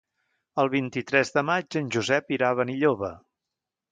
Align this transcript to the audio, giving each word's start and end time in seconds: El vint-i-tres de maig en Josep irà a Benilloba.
El 0.63 0.71
vint-i-tres 0.75 1.31
de 1.35 1.43
maig 1.51 1.77
en 1.83 1.93
Josep 1.97 2.35
irà 2.39 2.51
a 2.55 2.59
Benilloba. 2.63 3.13